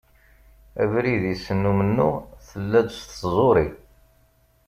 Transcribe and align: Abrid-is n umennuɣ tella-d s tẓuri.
Abrid-is 0.81 1.45
n 1.59 1.67
umennuɣ 1.71 2.15
tella-d 2.47 2.89
s 2.97 3.01
tẓuri. 3.21 3.67